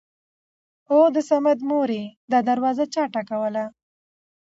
[0.89, 3.65] اوو د صمد مورې دا دروازه چا ټکوله!!